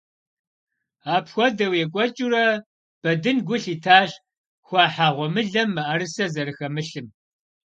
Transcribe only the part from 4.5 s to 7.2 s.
хуахьа гъуэмылэм мыӀэрысэ зэрыхэмылъым.